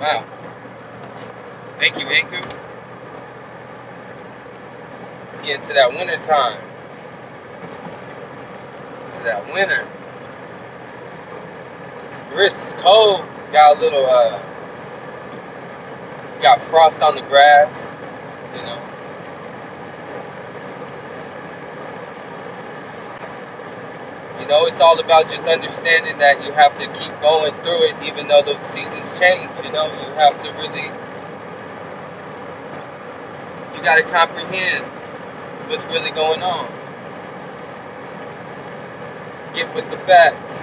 [0.00, 0.24] Wow.
[1.78, 2.46] Thank you, Anchor.
[5.28, 6.60] Let's get into that winter time.
[9.18, 9.86] To that winter.
[12.30, 13.24] The wrist is cold.
[13.52, 14.42] Got a little, uh,
[16.42, 17.86] got frost on the grass,
[18.54, 18.82] you know.
[24.46, 27.96] You know, it's all about just understanding that you have to keep going through it
[28.04, 29.86] even though the seasons change, you know.
[29.86, 30.86] You have to really
[33.74, 34.84] you got to comprehend
[35.66, 36.70] what's really going on.
[39.52, 40.62] Get with the facts.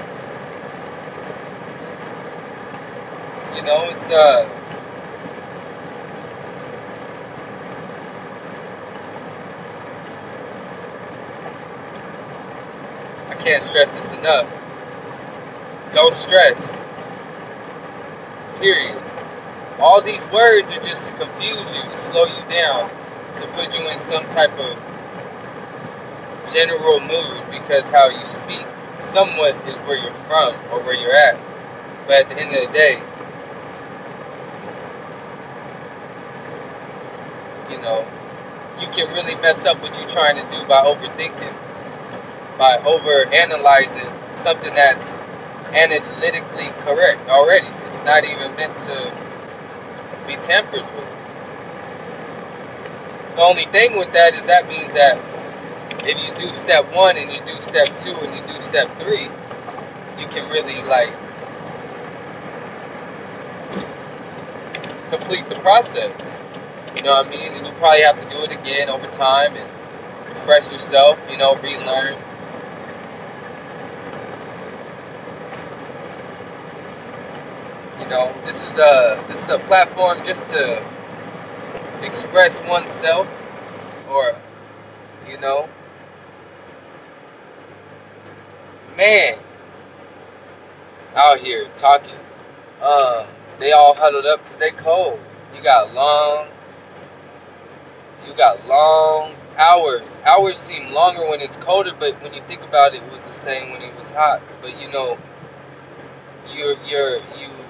[3.57, 4.47] You know, it's uh
[13.43, 14.49] can't stress this enough.
[15.93, 16.79] Don't stress.
[18.59, 19.01] Period.
[19.79, 22.89] All these words are just to confuse you, to slow you down,
[23.35, 24.79] to put you in some type of
[26.53, 28.65] general mood because how you speak
[28.99, 31.37] somewhat is where you're from or where you're at.
[32.07, 33.01] But at the end of the day,
[37.69, 38.07] you know,
[38.79, 41.53] you can really mess up what you're trying to do by overthinking,
[42.57, 45.13] by over analyzing something that's
[45.73, 47.67] analytically correct already.
[47.89, 49.11] It's not even meant to
[50.27, 51.07] be tampered with.
[53.35, 55.17] The only thing with that is that means that
[56.05, 59.27] if you do step one and you do step two and you do step three,
[60.19, 61.13] you can really like
[65.09, 66.11] complete the process.
[66.97, 67.51] You know what I mean?
[67.53, 69.69] And you probably have to do it again over time and
[70.29, 72.17] refresh yourself, you know, relearn.
[78.03, 80.85] You know, this is a this is a platform just to
[82.01, 83.25] express oneself
[84.09, 84.35] or
[85.25, 85.69] you know.
[88.97, 89.39] Man
[91.15, 92.19] out here talking.
[92.81, 93.25] Um
[93.57, 95.17] they all huddled up because they cold.
[95.55, 96.49] You got long
[98.27, 100.19] you got long hours.
[100.25, 103.31] Hours seem longer when it's colder but when you think about it it was the
[103.31, 104.41] same when it was hot.
[104.61, 105.17] But you know
[106.53, 107.62] you're you're you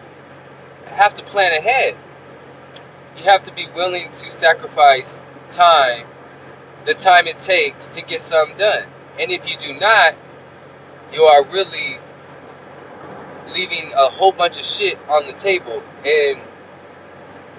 [0.88, 1.98] have to plan ahead
[3.18, 5.20] you have to be willing to sacrifice
[5.52, 6.06] time,
[6.86, 8.88] the time it takes to get something done.
[9.20, 10.16] And if you do not,
[11.14, 12.00] you are really
[13.54, 15.84] leaving a whole bunch of shit on the table.
[16.06, 16.42] And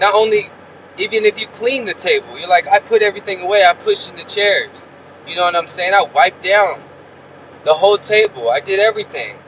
[0.01, 0.51] not only,
[0.99, 4.17] even if you clean the table, you're like, I put everything away, I pushed in
[4.17, 4.71] the chairs.
[5.29, 5.95] You know what I'm saying?
[5.95, 6.83] I wiped down
[7.65, 9.39] the whole table, I did everything.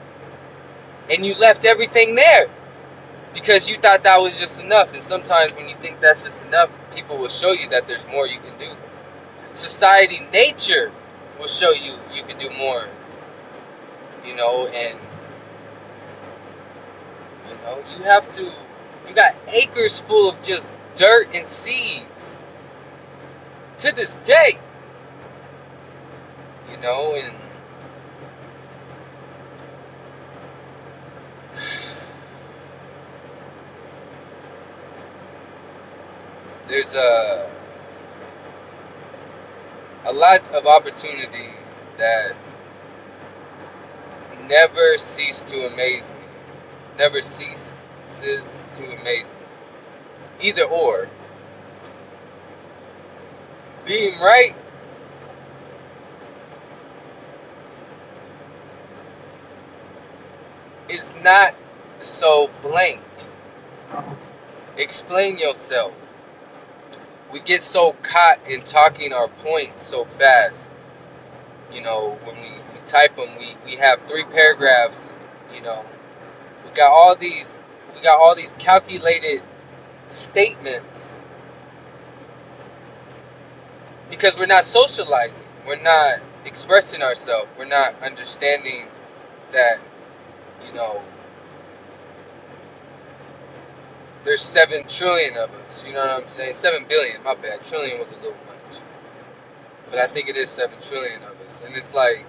[1.10, 2.48] And you left everything there
[3.36, 4.94] because you thought that was just enough.
[4.94, 8.26] And sometimes when you think that's just enough, people will show you that there's more
[8.26, 8.74] you can do.
[9.52, 10.90] Society, nature
[11.38, 12.88] will show you you can do more.
[14.24, 14.98] You know, and
[17.46, 18.44] you know, you have to
[19.06, 22.34] you got acres full of just dirt and seeds.
[23.80, 24.58] To this day.
[26.70, 27.34] You know, and
[36.68, 37.50] there's a
[40.06, 41.50] a lot of opportunity
[41.98, 42.36] that
[44.48, 46.16] never cease to amaze me.
[46.98, 47.74] Never ceases
[48.74, 50.46] to amaze me.
[50.48, 51.08] Either or.
[53.84, 54.54] Being right
[60.88, 61.54] is not
[62.02, 63.00] so blank.
[64.76, 65.92] Explain yourself
[67.36, 70.66] we get so caught in talking our points so fast.
[71.70, 75.14] You know, when we, we type them, we, we have three paragraphs.
[75.54, 75.84] You know,
[76.64, 77.60] we got all these
[77.94, 79.42] we got all these calculated
[80.08, 81.18] statements
[84.08, 85.44] because we're not socializing.
[85.66, 87.48] We're not expressing ourselves.
[87.58, 88.86] We're not understanding
[89.52, 89.78] that
[90.66, 91.02] you know
[94.26, 95.86] there's seven trillion of us.
[95.86, 96.54] You know what I'm saying?
[96.54, 97.22] Seven billion.
[97.22, 97.64] My bad.
[97.64, 98.80] Trillion was a little much,
[99.90, 101.62] but I think it is seven trillion of us.
[101.62, 102.26] And it's like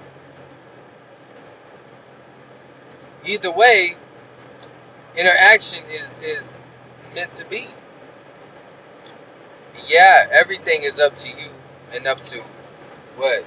[3.26, 3.96] either way,
[5.18, 6.54] interaction is is
[7.16, 7.68] meant to be.
[9.88, 11.50] Yeah, everything is up to you
[11.94, 12.44] and up to
[13.16, 13.46] what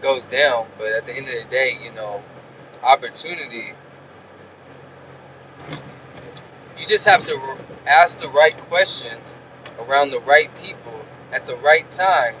[0.00, 0.66] goes down.
[0.78, 2.22] But at the end of the day, you know,
[2.82, 3.72] opportunity
[6.82, 7.56] You just have to
[7.86, 9.36] ask the right questions
[9.78, 12.34] around the right people at the right time.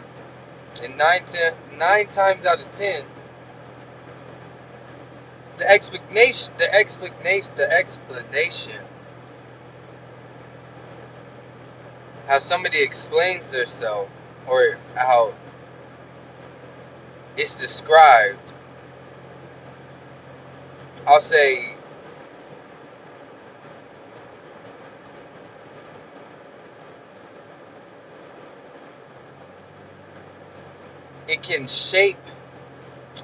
[0.82, 3.04] And nine, times out of ten,
[5.58, 8.80] the explanation, the explanation, the explanation,
[12.26, 14.10] how somebody explains themselves
[14.48, 15.34] or how
[17.36, 18.40] it's described.
[21.06, 21.71] I'll say
[31.28, 32.16] it can shape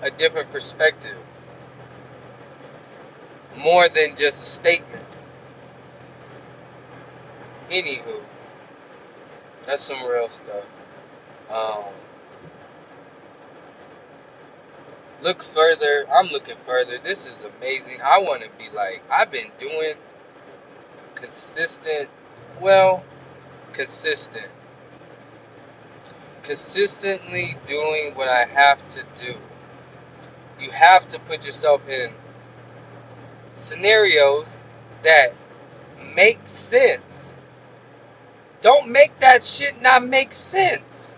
[0.02, 1.18] a different perspective
[3.56, 5.04] more than just a statement.
[7.70, 8.20] Anywho,
[9.66, 10.64] that's some real stuff.
[11.50, 11.84] Um,
[15.22, 16.06] look further.
[16.10, 16.98] I'm looking further.
[17.02, 18.00] This is amazing.
[18.02, 19.94] I want to be like, I've been doing
[21.14, 22.08] consistent,
[22.60, 23.04] well,
[23.72, 24.48] consistent.
[26.48, 29.36] Consistently doing what I have to do.
[30.58, 32.10] You have to put yourself in
[33.58, 34.56] scenarios
[35.02, 35.34] that
[36.16, 37.36] make sense.
[38.62, 41.16] Don't make that shit not make sense.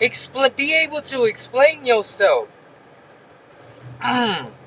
[0.00, 2.48] Expl- be able to explain yourself.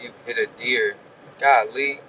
[0.00, 0.94] You hit a deer.
[1.40, 2.00] Golly.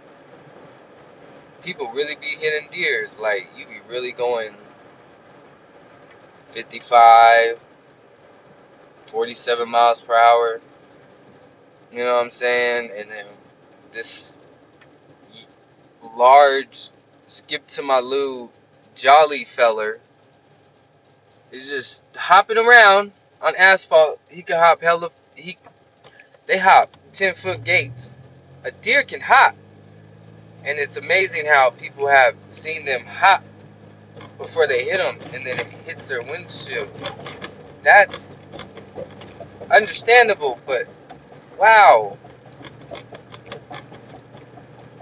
[1.64, 3.18] People really be hitting deers.
[3.20, 4.54] Like, you be really going
[6.52, 7.60] 55,
[9.08, 10.60] 47 miles per hour.
[11.92, 12.92] You know what I'm saying?
[12.98, 13.26] And then
[13.92, 14.40] this
[16.16, 16.90] large
[17.28, 18.50] skip to my loo
[18.96, 20.00] jolly feller
[21.52, 23.12] is just hopping around
[23.42, 24.20] on asphalt.
[24.30, 25.58] He can hop hella he
[26.48, 28.12] they hop 10 foot gates.
[28.64, 29.56] A deer can hop.
[30.64, 33.44] And it's amazing how people have seen them hop
[34.38, 36.90] before they hit them and then it hits their windshield.
[37.84, 38.32] That's
[39.72, 40.88] understandable, but
[41.60, 42.18] wow.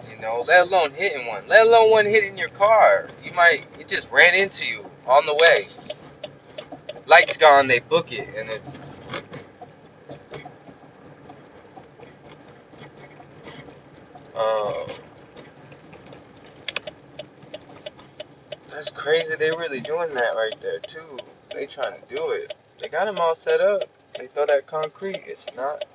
[0.09, 1.47] You know, let alone hitting one.
[1.47, 3.07] Let alone one hitting your car.
[3.23, 5.67] You might, it just ran into you on the way.
[7.05, 8.99] Lights gone, they book it, and it's.
[14.39, 14.87] Uh,
[18.69, 19.35] that's crazy.
[19.35, 21.19] They really doing that right there too.
[21.53, 22.53] They trying to do it.
[22.79, 23.83] They got them all set up.
[24.17, 25.23] They throw that concrete.
[25.27, 25.85] It's not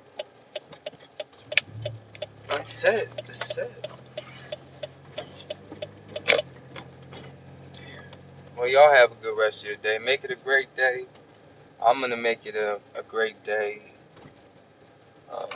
[2.51, 3.09] unset.
[3.29, 3.71] It's set.
[8.57, 9.97] Well, y'all have a good rest of your day.
[10.03, 11.05] Make it a great day.
[11.83, 13.81] I'm gonna make it a, a great day.
[15.31, 15.47] Uh,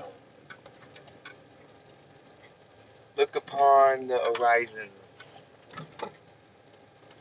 [3.94, 4.91] upon the horizons.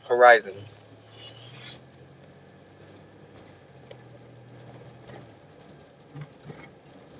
[0.07, 0.79] Horizons.